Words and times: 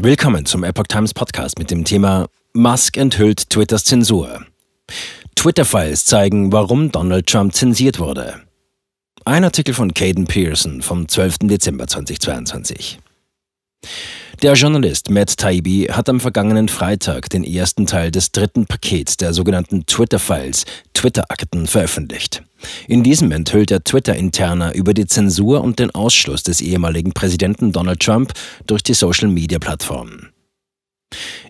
Willkommen 0.00 0.46
zum 0.46 0.62
Epoch 0.62 0.86
Times 0.86 1.12
Podcast 1.12 1.58
mit 1.58 1.72
dem 1.72 1.84
Thema 1.84 2.28
Musk 2.52 2.96
enthüllt 2.96 3.50
Twitters 3.50 3.82
Zensur. 3.82 4.46
Twitter-Files 5.34 6.04
zeigen, 6.04 6.52
warum 6.52 6.92
Donald 6.92 7.26
Trump 7.26 7.52
zensiert 7.52 7.98
wurde. 7.98 8.40
Ein 9.24 9.42
Artikel 9.42 9.74
von 9.74 9.92
Caden 9.92 10.26
Pearson 10.26 10.82
vom 10.82 11.08
12. 11.08 11.38
Dezember 11.48 11.88
2022. 11.88 13.00
Der 14.40 14.52
Journalist 14.52 15.10
Matt 15.10 15.36
Taibbi 15.36 15.88
hat 15.90 16.08
am 16.08 16.20
vergangenen 16.20 16.68
Freitag 16.68 17.28
den 17.28 17.42
ersten 17.42 17.86
Teil 17.86 18.12
des 18.12 18.30
dritten 18.30 18.66
Pakets 18.66 19.16
der 19.16 19.34
sogenannten 19.34 19.84
Twitter-Files, 19.84 20.64
Twitter-Akten, 20.94 21.66
veröffentlicht. 21.66 22.44
In 22.86 23.02
diesem 23.02 23.32
enthüllt 23.32 23.72
er 23.72 23.82
Twitter-Interner 23.82 24.76
über 24.76 24.94
die 24.94 25.06
Zensur 25.06 25.64
und 25.64 25.80
den 25.80 25.90
Ausschluss 25.92 26.44
des 26.44 26.60
ehemaligen 26.60 27.12
Präsidenten 27.14 27.72
Donald 27.72 27.98
Trump 27.98 28.32
durch 28.68 28.84
die 28.84 28.94
Social-Media-Plattformen. 28.94 30.28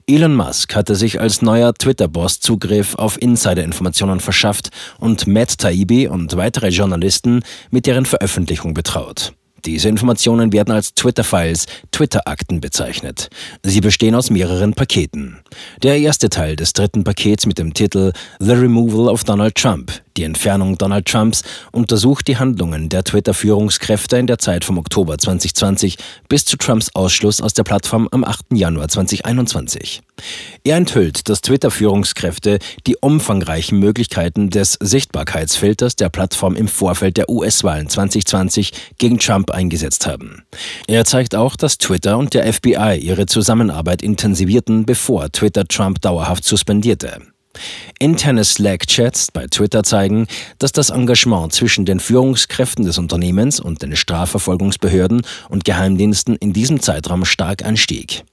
Elon 0.07 0.35
Musk 0.35 0.75
hatte 0.75 0.95
sich 0.95 1.21
als 1.21 1.43
neuer 1.43 1.75
Twitter-Boss 1.75 2.41
Zugriff 2.41 2.95
auf 2.95 3.21
Insider-Informationen 3.21 4.21
verschafft 4.21 4.71
und 4.99 5.27
Matt 5.27 5.59
Taibbi 5.59 6.09
und 6.09 6.39
weitere 6.39 6.69
Journalisten 6.69 7.43
mit 7.71 7.85
deren 7.85 8.07
Veröffentlichung 8.07 8.73
betraut. 8.73 9.35
Diese 9.65 9.89
Informationen 9.89 10.53
werden 10.53 10.73
als 10.73 10.95
Twitter-Files, 10.95 11.67
Twitter-Akten 11.91 12.61
bezeichnet. 12.61 13.29
Sie 13.63 13.81
bestehen 13.81 14.15
aus 14.15 14.31
mehreren 14.31 14.75
Paketen. 14.75 15.39
Der 15.83 15.99
erste 15.99 16.29
Teil 16.29 16.57
des 16.57 16.73
dritten 16.73 17.05
Pakets 17.05 17.47
mit 17.47 17.59
dem 17.59 17.75
Titel 17.75 18.13
The 18.39 18.53
Removal 18.53 19.09
of 19.09 19.25
Donald 19.25 19.55
Trump 19.55 19.93
die 20.19 20.25
Entfernung 20.25 20.77
Donald 20.77 21.07
Trumps 21.07 21.43
untersucht 21.71 22.27
die 22.27 22.39
Handlungen 22.39 22.89
der 22.89 23.05
Twitter-Führungskräfte 23.05 24.19
in 24.19 24.27
der 24.27 24.39
Zeit 24.39 24.65
vom 24.65 24.77
Oktober 24.77 25.17
2020 25.17 25.97
bis 26.29 26.45
zu 26.45 26.57
Trumps 26.57 26.91
Ausschluss 26.93 27.41
aus 27.41 27.55
der 27.55 27.63
Plattform 27.63 28.09
am 28.11 28.25
8. 28.25 28.47
Januar 28.53 28.89
2021. 28.89 30.03
Er 30.65 30.77
enthüllt, 30.77 31.29
dass 31.29 31.41
Twitter-Führungskräfte 31.41 32.59
die 32.87 32.97
umfangreichen 32.97 33.79
Möglichkeiten 33.79 34.51
des 34.51 34.79
Sichtbarkeitsfilters 34.81 35.97
der 35.97 36.09
Plattform 36.09 36.57
im 36.57 36.69
Vorfeld 36.69 37.17
der 37.17 37.29
US-Wahlen 37.29 37.89
2020 37.89 38.73
gegen 38.99 39.19
Trump 39.19 39.51
eingesetzt 39.51 40.07
haben. 40.07 40.45
Er 40.87 41.05
zeigt 41.05 41.35
auch, 41.35 41.57
dass 41.57 41.79
Twitter 41.79 42.19
und 42.19 42.35
der 42.35 42.53
FBI 42.53 42.99
ihre 43.01 43.27
Zusammenarbeit 43.27 44.03
intensivierten, 44.03 44.85
bevor 44.87 45.31
Twitter 45.31 45.67
Trump 45.67 46.01
dauerhaft 46.01 46.45
suspendierte. 46.45 47.21
Interne 47.99 48.45
Slack-Chats 48.45 49.33
bei 49.33 49.47
Twitter 49.47 49.83
zeigen, 49.83 50.27
dass 50.59 50.73
das 50.73 50.91
Engagement 50.91 51.53
zwischen 51.53 51.85
den 51.85 52.01
Führungskräften 52.01 52.85
des 52.85 52.99
Unternehmens 52.99 53.59
und 53.59 53.83
den 53.83 53.97
Strafverfolgungsbehörden 53.97 55.23
und 55.49 55.65
Geheimdiensten 55.65 56.37
in 56.37 56.53
diesem 56.53 56.81
Zeitraum 56.81 57.25
stark 57.25 57.65
anstieg. 57.65 58.25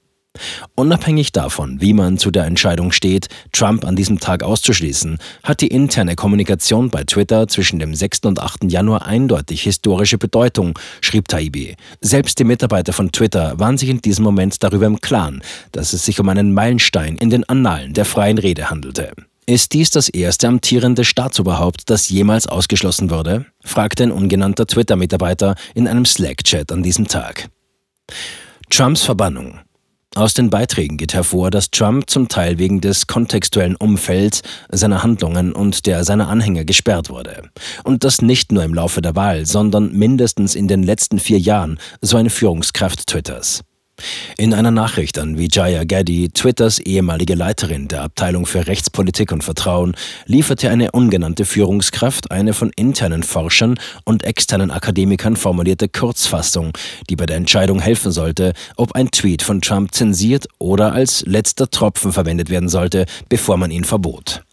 Unabhängig 0.74 1.32
davon, 1.32 1.80
wie 1.80 1.92
man 1.92 2.18
zu 2.18 2.30
der 2.30 2.44
Entscheidung 2.44 2.92
steht, 2.92 3.28
Trump 3.52 3.84
an 3.84 3.96
diesem 3.96 4.18
Tag 4.18 4.42
auszuschließen, 4.42 5.18
hat 5.42 5.60
die 5.60 5.68
interne 5.68 6.16
Kommunikation 6.16 6.90
bei 6.90 7.04
Twitter 7.04 7.48
zwischen 7.48 7.78
dem 7.78 7.94
6. 7.94 8.20
und 8.26 8.40
8. 8.40 8.64
Januar 8.70 9.06
eindeutig 9.06 9.62
historische 9.62 10.18
Bedeutung, 10.18 10.78
schrieb 11.00 11.28
Taibbi. 11.28 11.76
Selbst 12.00 12.38
die 12.38 12.44
Mitarbeiter 12.44 12.92
von 12.92 13.12
Twitter 13.12 13.58
waren 13.58 13.78
sich 13.78 13.88
in 13.88 14.00
diesem 14.00 14.24
Moment 14.24 14.62
darüber 14.62 14.86
im 14.86 15.00
Klaren, 15.00 15.42
dass 15.72 15.92
es 15.92 16.04
sich 16.04 16.20
um 16.20 16.28
einen 16.28 16.54
Meilenstein 16.54 17.16
in 17.16 17.30
den 17.30 17.48
Annalen 17.48 17.94
der 17.94 18.04
freien 18.04 18.38
Rede 18.38 18.70
handelte. 18.70 19.12
Ist 19.48 19.74
dies 19.74 19.90
das 19.90 20.08
erste 20.08 20.48
amtierende 20.48 21.04
Staatsoberhaupt, 21.04 21.88
das 21.88 22.08
jemals 22.08 22.48
ausgeschlossen 22.48 23.10
wurde? 23.10 23.46
fragte 23.62 24.02
ein 24.02 24.10
ungenannter 24.10 24.66
Twitter-Mitarbeiter 24.66 25.54
in 25.74 25.86
einem 25.86 26.04
Slack-Chat 26.04 26.72
an 26.72 26.82
diesem 26.82 27.06
Tag. 27.06 27.48
Trumps 28.70 29.02
Verbannung. 29.02 29.60
Aus 30.16 30.32
den 30.32 30.48
Beiträgen 30.48 30.96
geht 30.96 31.12
hervor, 31.12 31.50
dass 31.50 31.70
Trump 31.70 32.08
zum 32.08 32.28
Teil 32.28 32.56
wegen 32.56 32.80
des 32.80 33.06
kontextuellen 33.06 33.76
Umfelds 33.76 34.40
seiner 34.70 35.02
Handlungen 35.02 35.52
und 35.52 35.84
der 35.84 36.04
seiner 36.04 36.28
Anhänger 36.28 36.64
gesperrt 36.64 37.10
wurde. 37.10 37.42
Und 37.84 38.02
das 38.02 38.22
nicht 38.22 38.50
nur 38.50 38.64
im 38.64 38.72
Laufe 38.72 39.02
der 39.02 39.14
Wahl, 39.14 39.44
sondern 39.44 39.92
mindestens 39.92 40.54
in 40.54 40.68
den 40.68 40.82
letzten 40.82 41.18
vier 41.18 41.38
Jahren, 41.38 41.78
so 42.00 42.16
eine 42.16 42.30
Führungskraft 42.30 43.06
Twitters. 43.06 43.62
In 44.36 44.52
einer 44.52 44.70
Nachricht 44.70 45.18
an 45.18 45.38
Vijaya 45.38 45.84
Gaddy, 45.84 46.28
Twitters 46.28 46.78
ehemalige 46.78 47.34
Leiterin 47.34 47.88
der 47.88 48.02
Abteilung 48.02 48.44
für 48.44 48.66
Rechtspolitik 48.66 49.32
und 49.32 49.42
Vertrauen, 49.42 49.96
lieferte 50.26 50.70
eine 50.70 50.92
ungenannte 50.92 51.44
Führungskraft 51.44 52.30
eine 52.30 52.52
von 52.52 52.70
internen 52.76 53.22
Forschern 53.22 53.78
und 54.04 54.24
externen 54.24 54.70
Akademikern 54.70 55.36
formulierte 55.36 55.88
Kurzfassung, 55.88 56.72
die 57.08 57.16
bei 57.16 57.26
der 57.26 57.36
Entscheidung 57.36 57.80
helfen 57.80 58.12
sollte, 58.12 58.52
ob 58.76 58.92
ein 58.92 59.10
Tweet 59.10 59.42
von 59.42 59.60
Trump 59.60 59.94
zensiert 59.94 60.46
oder 60.58 60.92
als 60.92 61.24
letzter 61.26 61.70
Tropfen 61.70 62.12
verwendet 62.12 62.50
werden 62.50 62.68
sollte, 62.68 63.06
bevor 63.28 63.56
man 63.56 63.70
ihn 63.70 63.84
verbot. 63.84 64.45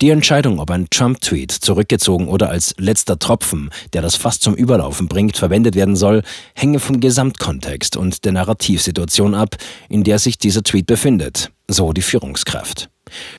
Die 0.00 0.10
Entscheidung, 0.10 0.58
ob 0.58 0.70
ein 0.70 0.88
Trump-Tweet 0.90 1.52
zurückgezogen 1.52 2.28
oder 2.28 2.50
als 2.50 2.74
letzter 2.78 3.18
Tropfen, 3.18 3.70
der 3.92 4.02
das 4.02 4.16
Fass 4.16 4.40
zum 4.40 4.54
Überlaufen 4.54 5.08
bringt, 5.08 5.36
verwendet 5.36 5.74
werden 5.74 5.96
soll, 5.96 6.22
hänge 6.54 6.80
vom 6.80 7.00
Gesamtkontext 7.00 7.96
und 7.96 8.24
der 8.24 8.32
Narrativsituation 8.32 9.34
ab, 9.34 9.56
in 9.88 10.04
der 10.04 10.18
sich 10.18 10.38
dieser 10.38 10.62
Tweet 10.62 10.86
befindet, 10.86 11.50
so 11.68 11.92
die 11.92 12.02
Führungskraft. 12.02 12.88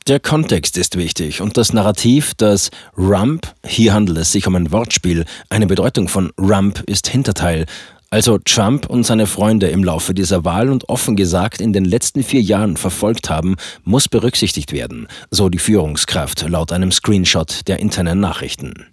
Der 0.08 0.20
Kontext 0.22 0.78
ist 0.78 0.98
wichtig 0.98 1.42
und 1.42 1.58
das 1.58 1.74
Narrativ, 1.74 2.34
das 2.38 2.70
Rump, 2.98 3.54
hier 3.66 3.94
handelt 3.94 4.18
es 4.20 4.32
sich 4.32 4.48
um 4.48 4.56
ein 4.56 4.72
Wortspiel, 4.72 5.26
eine 5.50 5.68
Bedeutung 5.68 6.08
von 6.08 6.32
Rump 6.40 6.84
ist 6.88 7.10
Hinterteil, 7.10 7.66
also 8.10 8.38
Trump 8.38 8.90
und 8.90 9.04
seine 9.06 9.28
Freunde 9.28 9.68
im 9.68 9.84
Laufe 9.84 10.14
dieser 10.14 10.46
Wahl 10.46 10.70
und 10.70 10.90
offen 10.90 11.16
gesagt 11.16 11.62
in 11.62 11.74
den 11.74 11.86
letzten 11.86 12.24
vier 12.24 12.42
Jahren 12.42 12.78
verfolgt 12.78 13.30
haben, 13.30 13.56
muss 13.84 14.08
berücksichtigt 14.08 14.72
werden, 14.72 15.08
so 15.32 15.50
die 15.50 15.60
Führungskraft 15.60 16.48
laut 16.48 16.72
einem 16.72 16.92
Screenshot 16.92 17.68
der 17.68 17.80
internen 17.80 18.20
Nachrichten. 18.20 18.88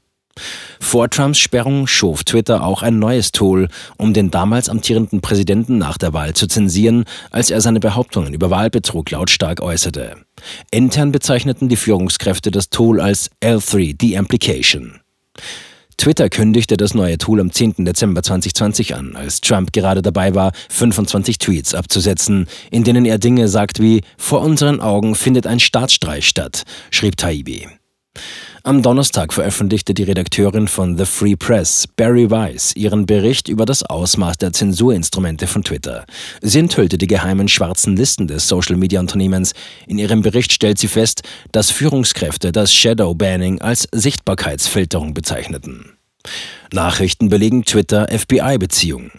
Vor 0.81 1.09
Trumps 1.09 1.39
Sperrung 1.39 1.87
schuf 1.87 2.25
Twitter 2.25 2.65
auch 2.65 2.83
ein 2.83 2.99
neues 2.99 3.31
Tool, 3.31 3.69
um 3.97 4.13
den 4.13 4.31
damals 4.31 4.69
amtierenden 4.69 5.21
Präsidenten 5.21 5.79
nach 5.79 5.97
der 5.97 6.13
Wahl 6.13 6.35
zu 6.35 6.49
zensieren, 6.49 7.05
als 7.31 7.51
er 7.51 7.61
seine 7.61 7.81
Behauptungen 7.81 8.35
über 8.35 8.51
Wahlbetrug 8.51 9.11
lautstark 9.11 9.63
äußerte. 9.63 10.17
Intern 10.71 11.13
bezeichneten 11.13 11.69
die 11.69 11.77
Führungskräfte 11.77 12.51
das 12.51 12.69
Tool 12.69 13.01
als 13.01 13.31
L3 13.41 13.97
Deamplication. 13.97 15.01
Twitter 15.97 16.29
kündigte 16.29 16.77
das 16.77 16.95
neue 16.95 17.19
Tool 17.19 17.41
am 17.41 17.53
10. 17.53 17.85
Dezember 17.85 18.23
2020 18.23 18.95
an, 18.95 19.17
als 19.17 19.41
Trump 19.41 19.73
gerade 19.73 20.03
dabei 20.03 20.35
war, 20.35 20.53
25 20.69 21.39
Tweets 21.39 21.75
abzusetzen, 21.75 22.47
in 22.71 22.85
denen 22.85 23.05
er 23.05 23.19
Dinge 23.19 23.49
sagt 23.49 23.81
wie 23.81 24.03
Vor 24.17 24.41
unseren 24.41 24.81
Augen 24.81 25.15
findet 25.15 25.47
ein 25.47 25.61
Staatsstreich 25.61 26.27
statt, 26.27 26.63
schrieb 26.91 27.17
Taibbi. 27.17 27.69
Am 28.67 28.81
Donnerstag 28.81 29.35
veröffentlichte 29.35 29.93
die 29.93 30.05
Redakteurin 30.05 30.69
von 30.69 30.97
The 30.97 31.05
Free 31.05 31.37
Press, 31.37 31.87
Barry 31.87 32.31
Weiss, 32.31 32.75
ihren 32.75 33.05
Bericht 33.05 33.51
über 33.51 33.67
das 33.67 33.83
Ausmaß 33.83 34.39
der 34.39 34.55
Zensurinstrumente 34.55 35.47
von 35.47 35.63
Twitter. 35.63 36.07
Sie 36.41 36.61
enthüllte 36.61 36.97
die 36.97 37.07
geheimen 37.07 37.49
schwarzen 37.49 37.95
Listen 37.95 38.27
des 38.27 38.49
Social-Media-Unternehmens. 38.49 39.53
In 39.87 39.99
ihrem 39.99 40.23
Bericht 40.23 40.51
stellt 40.51 40.79
sie 40.79 40.89
fest, 40.89 41.25
dass 41.53 41.71
Führungskräfte 41.71 42.53
das 42.53 42.73
Shadow 42.73 43.15
Banning 43.15 43.61
als 43.61 43.87
Sichtbarkeitsfilterung 43.93 45.13
bezeichneten. 45.13 45.99
Nachrichten 46.73 47.29
belegen 47.29 47.67
Twitter-FBI-Beziehungen. 47.67 49.11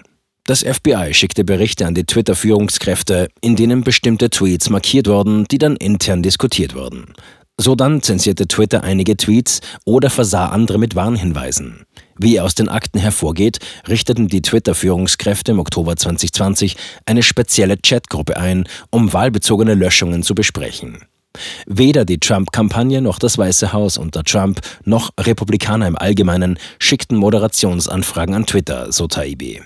Das 0.47 0.63
FBI 0.63 1.13
schickte 1.13 1.43
Berichte 1.43 1.85
an 1.85 1.93
die 1.93 2.05
Twitter-Führungskräfte, 2.05 3.27
in 3.41 3.55
denen 3.55 3.83
bestimmte 3.83 4.31
Tweets 4.31 4.71
markiert 4.71 5.05
wurden, 5.05 5.45
die 5.51 5.59
dann 5.59 5.75
intern 5.75 6.23
diskutiert 6.23 6.73
wurden. 6.73 7.13
So 7.57 7.75
dann 7.75 8.01
zensierte 8.01 8.47
Twitter 8.47 8.83
einige 8.83 9.15
Tweets 9.15 9.61
oder 9.85 10.09
versah 10.09 10.47
andere 10.49 10.77
mit 10.77 10.95
Warnhinweisen. 10.95 11.85
Wie 12.17 12.39
aus 12.39 12.53
den 12.53 12.67
Akten 12.67 12.99
hervorgeht, 12.99 13.59
richteten 13.87 14.27
die 14.27 14.41
Twitter-Führungskräfte 14.41 15.51
im 15.51 15.59
Oktober 15.59 15.95
2020 15.95 16.75
eine 17.05 17.23
spezielle 17.23 17.77
Chatgruppe 17.77 18.37
ein, 18.37 18.67
um 18.89 19.13
wahlbezogene 19.13 19.73
Löschungen 19.73 20.21
zu 20.21 20.35
besprechen. 20.35 21.05
Weder 21.65 22.05
die 22.05 22.19
Trump-Kampagne 22.19 23.01
noch 23.01 23.19
das 23.19 23.37
Weiße 23.37 23.73
Haus 23.73 23.97
unter 23.97 24.23
Trump 24.23 24.61
noch 24.83 25.11
Republikaner 25.19 25.87
im 25.87 25.97
Allgemeinen 25.97 26.59
schickten 26.79 27.17
Moderationsanfragen 27.17 28.35
an 28.35 28.45
Twitter, 28.45 28.91
so 28.91 29.07
Taibbi. 29.07 29.61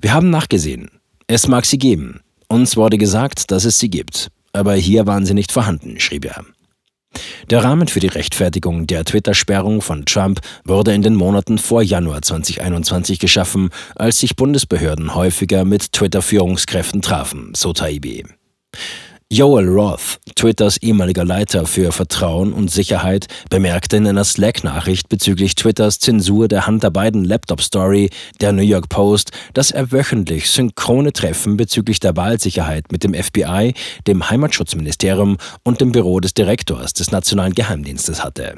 Wir 0.00 0.14
haben 0.14 0.30
nachgesehen. 0.30 0.90
Es 1.26 1.48
mag 1.48 1.64
sie 1.64 1.78
geben. 1.78 2.20
Uns 2.48 2.76
wurde 2.76 2.98
gesagt, 2.98 3.50
dass 3.50 3.64
es 3.64 3.78
sie 3.78 3.90
gibt. 3.90 4.28
Aber 4.52 4.74
hier 4.74 5.06
waren 5.06 5.24
sie 5.24 5.34
nicht 5.34 5.52
vorhanden, 5.52 5.98
schrieb 5.98 6.26
er. 6.26 6.44
Der 7.50 7.64
Rahmen 7.64 7.88
für 7.88 8.00
die 8.00 8.08
Rechtfertigung 8.08 8.86
der 8.86 9.04
Twitter-Sperrung 9.04 9.82
von 9.82 10.04
Trump 10.04 10.40
wurde 10.64 10.92
in 10.94 11.02
den 11.02 11.14
Monaten 11.14 11.58
vor 11.58 11.82
Januar 11.82 12.22
2021 12.22 13.18
geschaffen, 13.18 13.70
als 13.94 14.18
sich 14.18 14.36
Bundesbehörden 14.36 15.14
häufiger 15.14 15.64
mit 15.64 15.92
Twitter-Führungskräften 15.92 17.02
trafen, 17.02 17.52
so 17.54 17.72
Taibbi. 17.72 18.24
Joel 19.32 19.66
Roth, 19.66 20.20
Twitters 20.34 20.76
ehemaliger 20.82 21.24
Leiter 21.24 21.64
für 21.64 21.90
Vertrauen 21.90 22.52
und 22.52 22.70
Sicherheit, 22.70 23.28
bemerkte 23.48 23.96
in 23.96 24.06
einer 24.06 24.24
Slack-Nachricht 24.24 25.08
bezüglich 25.08 25.54
Twitters 25.54 25.98
Zensur 26.00 26.48
der 26.48 26.66
Hunter 26.66 26.90
Biden 26.90 27.24
Laptop-Story 27.24 28.10
der 28.42 28.52
New 28.52 28.60
York 28.60 28.90
Post, 28.90 29.30
dass 29.54 29.70
er 29.70 29.90
wöchentlich 29.90 30.50
synchrone 30.50 31.14
Treffen 31.14 31.56
bezüglich 31.56 31.98
der 31.98 32.14
Wahlsicherheit 32.14 32.92
mit 32.92 33.04
dem 33.04 33.14
FBI, 33.14 33.72
dem 34.06 34.28
Heimatschutzministerium 34.28 35.38
und 35.62 35.80
dem 35.80 35.92
Büro 35.92 36.20
des 36.20 36.34
Direktors 36.34 36.92
des 36.92 37.10
Nationalen 37.10 37.54
Geheimdienstes 37.54 38.22
hatte. 38.22 38.56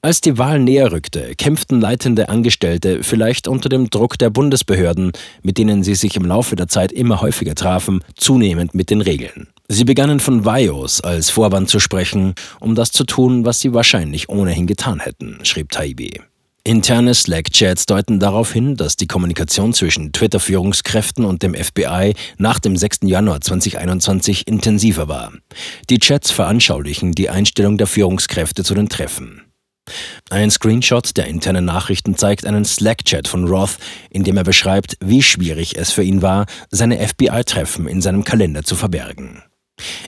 Als 0.00 0.20
die 0.20 0.38
Wahl 0.38 0.60
näher 0.60 0.92
rückte, 0.92 1.34
kämpften 1.34 1.80
leitende 1.80 2.28
Angestellte 2.28 3.02
vielleicht 3.02 3.48
unter 3.48 3.68
dem 3.68 3.90
Druck 3.90 4.16
der 4.16 4.30
Bundesbehörden, 4.30 5.10
mit 5.42 5.58
denen 5.58 5.82
sie 5.82 5.96
sich 5.96 6.14
im 6.14 6.24
Laufe 6.24 6.54
der 6.54 6.68
Zeit 6.68 6.92
immer 6.92 7.20
häufiger 7.20 7.56
trafen, 7.56 8.04
zunehmend 8.14 8.72
mit 8.72 8.90
den 8.90 9.00
Regeln. 9.00 9.48
Sie 9.68 9.84
begannen 9.84 10.20
von 10.20 10.44
VIOS 10.44 11.00
als 11.00 11.30
Vorwand 11.30 11.68
zu 11.68 11.80
sprechen, 11.80 12.34
um 12.60 12.74
das 12.74 12.92
zu 12.92 13.04
tun, 13.04 13.44
was 13.44 13.60
sie 13.60 13.74
wahrscheinlich 13.74 14.28
ohnehin 14.28 14.66
getan 14.66 15.00
hätten, 15.00 15.40
schrieb 15.44 15.70
Taibi. 15.70 16.20
Interne 16.62 17.14
Slack-Chats 17.14 17.86
deuten 17.86 18.18
darauf 18.18 18.52
hin, 18.52 18.76
dass 18.76 18.96
die 18.96 19.06
Kommunikation 19.06 19.72
zwischen 19.72 20.12
Twitter-Führungskräften 20.12 21.24
und 21.24 21.44
dem 21.44 21.54
FBI 21.54 22.14
nach 22.38 22.58
dem 22.58 22.76
6. 22.76 23.00
Januar 23.02 23.40
2021 23.40 24.48
intensiver 24.48 25.06
war. 25.06 25.32
Die 25.90 26.00
Chats 26.00 26.32
veranschaulichen 26.32 27.12
die 27.12 27.30
Einstellung 27.30 27.78
der 27.78 27.86
Führungskräfte 27.86 28.64
zu 28.64 28.74
den 28.74 28.88
Treffen. 28.88 29.42
Ein 30.28 30.50
Screenshot 30.50 31.16
der 31.16 31.28
internen 31.28 31.64
Nachrichten 31.64 32.16
zeigt 32.16 32.44
einen 32.44 32.64
Slack-Chat 32.64 33.28
von 33.28 33.46
Roth, 33.46 33.78
in 34.10 34.24
dem 34.24 34.36
er 34.36 34.42
beschreibt, 34.42 34.96
wie 34.98 35.22
schwierig 35.22 35.76
es 35.78 35.92
für 35.92 36.02
ihn 36.02 36.20
war, 36.20 36.46
seine 36.70 36.98
FBI-Treffen 36.98 37.86
in 37.86 38.02
seinem 38.02 38.24
Kalender 38.24 38.64
zu 38.64 38.74
verbergen. 38.74 39.44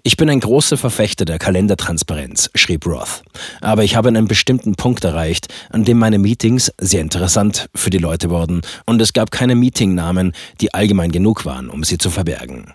Ich 0.03 0.17
bin 0.17 0.31
ein 0.31 0.41
großer 0.41 0.77
Verfechter 0.77 1.25
der 1.25 1.39
Kalendertransparenz, 1.39 2.51
schrieb 2.55 2.87
Roth. 2.87 3.23
Aber 3.61 3.85
ich 3.85 3.97
habe 3.97 4.09
einen 4.09 4.29
bestimmten 4.29 4.75
Punkt 4.75 5.05
erreicht, 5.05 5.49
an 5.71 5.85
dem 5.85 5.99
meine 5.99 6.19
Meetings 6.19 6.73
sehr 6.81 7.03
interessant 7.03 7.69
für 7.75 7.91
die 7.91 7.99
Leute 7.99 8.31
wurden 8.31 8.63
und 8.87 9.01
es 9.03 9.13
gab 9.13 9.31
keine 9.31 9.55
Meetingnamen, 9.55 10.33
die 10.61 10.73
allgemein 10.73 11.13
genug 11.13 11.45
waren, 11.45 11.69
um 11.69 11.85
sie 11.85 11.99
zu 11.99 12.11
verbergen. 12.11 12.73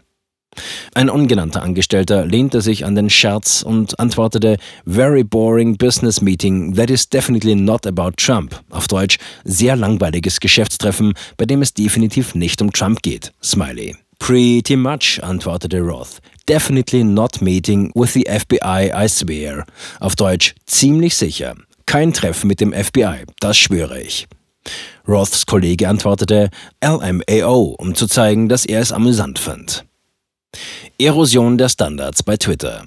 Ein 0.94 1.10
ungenannter 1.10 1.64
Angestellter 1.64 2.26
lehnte 2.26 2.62
sich 2.62 2.86
an 2.86 2.94
den 2.94 3.10
Scherz 3.10 3.64
und 3.64 4.00
antwortete 4.00 4.58
Very 4.86 5.24
boring 5.24 5.78
business 5.78 6.22
meeting 6.22 6.76
that 6.76 6.92
is 6.92 7.10
definitely 7.10 7.56
not 7.56 7.88
about 7.88 8.12
Trump. 8.18 8.62
Auf 8.70 8.88
Deutsch 8.88 9.18
sehr 9.44 9.76
langweiliges 9.76 10.40
Geschäftstreffen, 10.40 11.14
bei 11.38 11.46
dem 11.46 11.64
es 11.64 11.74
definitiv 11.74 12.36
nicht 12.36 12.62
um 12.62 12.72
Trump 12.72 13.02
geht. 13.02 13.34
Smiley. 13.42 13.96
Pretty 14.26 14.78
much, 14.78 15.20
antwortete 15.22 15.82
Roth. 15.82 16.22
Definitely 16.46 17.04
not 17.04 17.42
meeting 17.42 17.92
with 17.94 18.14
the 18.14 18.26
FBI, 18.26 18.90
I 18.96 19.08
swear. 19.10 19.66
Auf 20.00 20.16
Deutsch 20.16 20.56
ziemlich 20.66 21.18
sicher. 21.18 21.56
Kein 21.86 22.14
Treffen 22.14 22.48
mit 22.48 22.62
dem 22.62 22.72
FBI, 22.72 23.26
das 23.42 23.58
schwöre 23.58 24.00
ich. 24.00 24.28
Roths 25.06 25.46
Kollege 25.46 25.90
antwortete 25.90 26.52
LMAO, 26.82 27.76
um 27.78 27.96
zu 27.96 28.08
zeigen, 28.08 28.48
dass 28.48 28.66
er 28.66 28.80
es 28.80 28.94
amüsant 28.94 29.40
fand. 29.40 29.84
Erosion 30.98 31.58
der 31.58 31.68
Standards 31.68 32.24
bei 32.24 32.38
Twitter. 32.38 32.86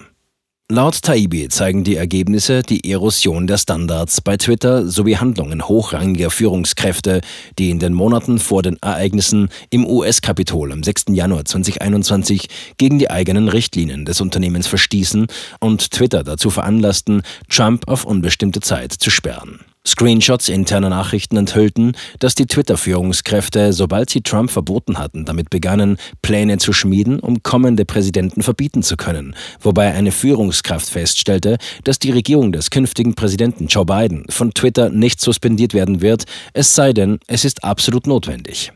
Laut 0.69 1.01
Taibi 1.01 1.49
zeigen 1.49 1.85
die 1.85 1.95
Ergebnisse 1.95 2.63
die 2.63 2.91
Erosion 2.91 3.47
der 3.47 3.57
Standards 3.57 4.21
bei 4.21 4.37
Twitter 4.37 4.89
sowie 4.89 5.17
Handlungen 5.17 5.69
hochrangiger 5.69 6.29
Führungskräfte, 6.29 7.21
die 7.57 7.71
in 7.71 7.79
den 7.79 7.95
Monaten 7.95 8.41
vor 8.41 8.65
den 8.65 8.77
Ereignissen 8.83 9.49
im 9.71 9.87
US-Kapitol 9.87 10.73
am 10.73 10.83
6. 10.83 11.05
Januar 11.11 11.45
2021 11.45 12.49
gegen 12.79 12.99
die 12.99 13.11
eigenen 13.11 13.49
Richtlinien 13.49 14.05
des 14.05 14.21
Unternehmens 14.21 14.67
verstießen 14.67 15.29
und 15.61 15.93
Twitter 15.93 16.25
dazu 16.25 16.51
veranlassten, 16.51 17.23
Trump 17.49 17.87
auf 17.87 18.05
unbestimmte 18.05 18.59
Zeit 18.59 18.93
zu 18.93 19.11
sperren. 19.11 19.61
Screenshots 19.87 20.49
interner 20.49 20.91
Nachrichten 20.91 21.37
enthüllten, 21.37 21.93
dass 22.19 22.35
die 22.35 22.47
Twitter-Führungskräfte, 22.47 23.73
sobald 23.73 24.11
sie 24.11 24.21
Trump 24.21 24.51
verboten 24.51 24.99
hatten, 24.99 25.25
damit 25.25 25.49
begannen, 25.49 25.97
Pläne 26.23 26.59
zu 26.59 26.73
schmieden, 26.73 27.21
um 27.21 27.43
kommende 27.43 27.85
Präsidenten 27.85 28.43
verbieten 28.43 28.83
zu 28.83 28.97
können, 28.97 29.37
wobei 29.61 29.93
eine 29.93 30.13
Führungskraft 30.13 30.89
feststellte, 30.89 31.59
dass 31.85 31.99
die 31.99 32.11
Regierung 32.11 32.53
des 32.53 32.71
künftigen 32.71 33.15
Präsidenten 33.15 33.69
Joe 33.69 33.87
Biden 33.87 34.25
von 34.29 34.53
Twitter 34.53 34.91
nicht 34.91 35.21
suspendiert 35.21 35.73
werden 35.73 36.01
wird, 36.01 36.25
es 36.53 36.75
sei 36.75 36.93
denn, 36.93 37.21
es 37.29 37.45
ist 37.45 37.63
absolut 37.63 38.07
notwendig. 38.07 38.73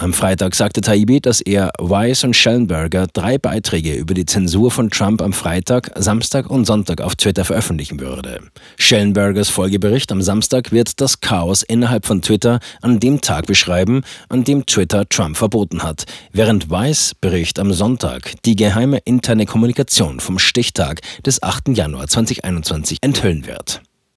Am 0.00 0.14
Freitag 0.14 0.54
sagte 0.54 0.80
Taibbi, 0.80 1.20
dass 1.20 1.42
er 1.42 1.72
Weiss 1.78 2.24
und 2.24 2.34
Schellenberger 2.34 3.06
drei 3.12 3.36
Beiträge 3.36 3.92
über 3.92 4.14
die 4.14 4.24
Zensur 4.24 4.70
von 4.70 4.88
Trump 4.88 5.20
am 5.20 5.34
Freitag, 5.34 5.90
Samstag 5.94 6.48
und 6.48 6.64
Sonntag 6.64 7.02
auf 7.02 7.16
Twitter 7.16 7.44
veröffentlichen 7.44 8.00
würde. 8.00 8.40
Schellenbergers 8.78 9.50
Folgebericht 9.50 10.10
am 10.10 10.22
Samstag 10.22 10.72
wird 10.72 11.02
das 11.02 11.20
Chaos 11.20 11.62
innerhalb 11.62 12.06
von 12.06 12.22
Twitter 12.22 12.60
an 12.80 12.98
dem 12.98 13.20
Tag 13.20 13.44
beschreiben, 13.44 14.00
an 14.30 14.42
dem 14.42 14.64
Twitter 14.64 15.06
Trump 15.06 15.36
verboten 15.36 15.82
hat, 15.82 16.06
während 16.32 16.70
Weiss 16.70 17.14
Bericht 17.20 17.58
am 17.58 17.70
Sonntag 17.70 18.32
die 18.46 18.56
geheime 18.56 19.00
interne 19.04 19.44
Kommunikation 19.44 20.20
vom 20.20 20.38
Stichtag 20.38 21.02
des 21.26 21.42
8. 21.42 21.76
Januar 21.76 22.06
2021 22.06 23.00
enthüllen 23.02 23.46
wird. 23.46 23.82